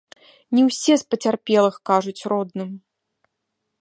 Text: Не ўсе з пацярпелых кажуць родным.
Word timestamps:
Не 0.59 0.63
ўсе 0.69 0.93
з 1.01 1.11
пацярпелых 1.11 1.75
кажуць 1.91 2.25
родным. 2.33 2.69